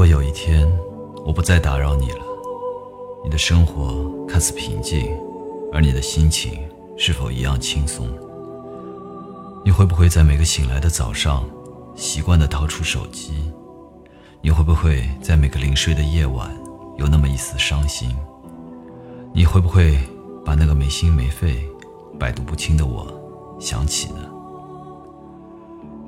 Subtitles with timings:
[0.00, 0.66] 如果有一天
[1.26, 2.24] 我不再打扰你了，
[3.22, 5.14] 你的生活看似平静，
[5.74, 8.08] 而你的心情是否一样轻松？
[9.62, 11.44] 你会不会在每个醒来的早上
[11.94, 13.52] 习惯地掏出手机？
[14.40, 16.50] 你会不会在每个临睡的夜晚
[16.96, 18.16] 有那么一丝伤心？
[19.34, 19.98] 你会不会
[20.46, 21.62] 把那个没心没肺、
[22.18, 23.06] 百毒不侵的我
[23.60, 24.30] 想起呢？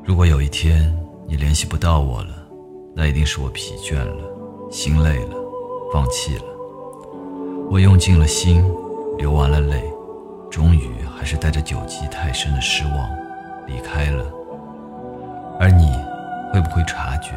[0.02, 0.90] 如果有一天
[1.27, 2.41] 你联系不到我了，
[2.95, 4.22] 那一定是我疲倦了、
[4.70, 5.35] 心累了、
[5.93, 6.44] 放弃了。
[7.71, 8.62] 我用尽了心，
[9.17, 9.82] 流完了泪，
[10.50, 13.08] 终于还是带着久积太深的失望
[13.67, 14.25] 离开了。
[15.58, 15.90] 而你
[16.53, 17.32] 会不会察觉？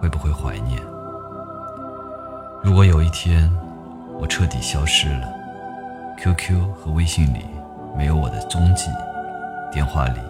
[0.00, 0.80] 会不会怀念？
[2.62, 3.50] 如果有一天
[4.18, 5.32] 我彻底消失了
[6.18, 7.44] ，QQ 和微信里
[7.96, 8.86] 没有我的踪迹，
[9.72, 10.20] 电话里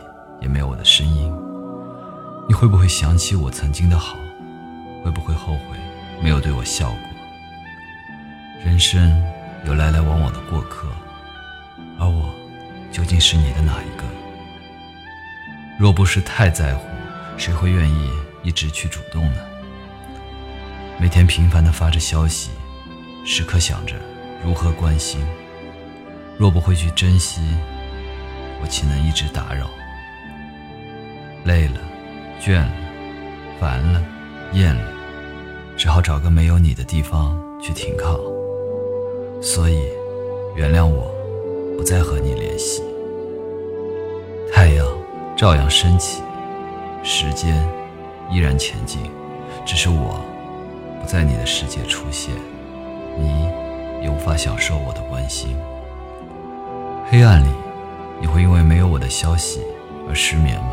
[0.40, 1.32] 也没有我的声音，
[2.48, 4.16] 你会不会想起我曾经的好？
[5.14, 5.78] 不会后悔
[6.20, 7.00] 没有对我笑过？
[8.64, 9.24] 人生
[9.64, 10.88] 有来来往往的过客，
[11.98, 12.34] 而我
[12.90, 14.04] 究竟是你的哪一个？
[15.78, 16.86] 若不是太在乎，
[17.36, 18.10] 谁会愿意
[18.42, 19.40] 一直去主动呢？
[20.98, 22.50] 每天频繁的发着消息，
[23.24, 23.94] 时刻想着
[24.42, 25.24] 如何关心。
[26.38, 27.40] 若不会去珍惜，
[28.60, 29.68] 我岂能一直打扰？
[31.44, 31.80] 累了，
[32.40, 32.72] 倦了，
[33.60, 34.02] 烦了，
[34.52, 34.93] 厌了。
[35.76, 38.18] 只好找个没有你的地方去停靠，
[39.42, 39.82] 所以
[40.54, 41.10] 原谅我，
[41.76, 42.82] 不再和你联系。
[44.52, 44.86] 太阳
[45.36, 46.22] 照样升起，
[47.02, 47.68] 时间
[48.30, 49.02] 依然前进，
[49.66, 50.20] 只是我
[51.00, 52.32] 不在你的世界出现，
[53.18, 53.48] 你
[54.00, 55.56] 也无法享受我的关心。
[57.10, 57.48] 黑暗里，
[58.20, 59.60] 你会因为没有我的消息
[60.08, 60.70] 而失眠吗？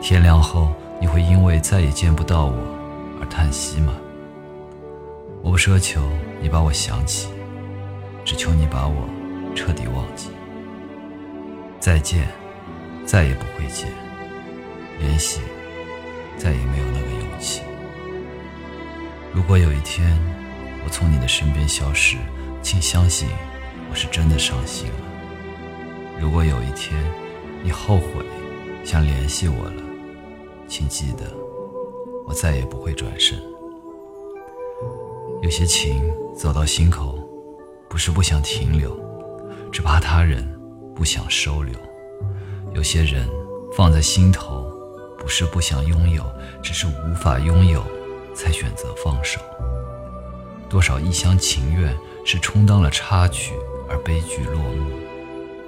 [0.00, 0.68] 天亮后，
[1.00, 2.54] 你会因为再也见不到我？
[3.24, 3.94] 而叹息吗？
[5.42, 6.02] 我不奢求
[6.42, 7.30] 你把我想起，
[8.22, 9.08] 只求你把我
[9.54, 10.28] 彻底忘记。
[11.80, 12.28] 再见，
[13.06, 13.88] 再也不会见；
[15.00, 15.40] 联系，
[16.36, 17.62] 再也没有那个勇气。
[19.32, 20.18] 如果有一天
[20.84, 22.18] 我从你的身边消失，
[22.60, 23.28] 请相信
[23.90, 24.94] 我是真的伤心了。
[26.20, 27.02] 如果有一天
[27.62, 28.22] 你后悔
[28.84, 29.82] 想联系我了，
[30.68, 31.43] 请记得。
[32.24, 33.38] 我再也不会转身。
[35.42, 36.02] 有些情
[36.34, 37.18] 走到心口，
[37.88, 38.98] 不是不想停留，
[39.70, 40.42] 只怕他人
[40.94, 41.74] 不想收留；
[42.74, 43.28] 有些人
[43.76, 44.64] 放在心头，
[45.18, 46.24] 不是不想拥有，
[46.62, 47.84] 只是无法拥有，
[48.34, 49.38] 才选择放手。
[50.68, 53.52] 多少一厢情愿是充当了插曲
[53.88, 54.90] 而悲剧落幕，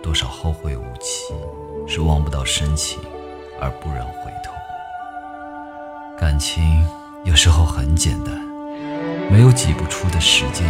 [0.03, 1.35] 多少后会无期
[1.87, 2.99] 是望不到深情
[3.61, 4.53] 而不忍回头。
[6.19, 6.83] 感情
[7.25, 8.35] 有时候很简单，
[9.31, 10.67] 没有挤不出的时间，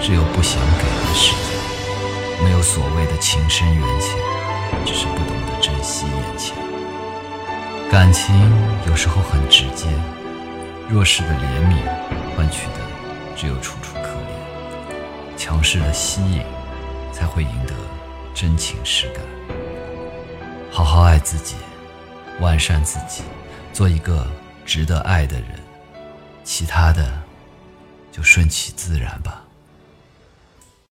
[0.00, 2.42] 只有不想给的时间。
[2.44, 4.18] 没有所谓的情深缘浅，
[4.84, 6.56] 只是不懂得珍惜眼前。
[7.92, 8.34] 感情
[8.88, 9.86] 有时候很直接，
[10.88, 11.76] 弱势的怜悯
[12.34, 12.80] 换取的
[13.36, 16.42] 只有楚楚可怜，强势的吸引
[17.12, 17.74] 才会赢得
[18.34, 19.22] 真情实感。
[20.72, 21.54] 好好爱自己，
[22.40, 23.22] 完善自己，
[23.72, 24.26] 做一个。
[24.64, 25.48] 值得爱的人，
[26.44, 27.22] 其他的
[28.10, 29.42] 就顺其自然吧。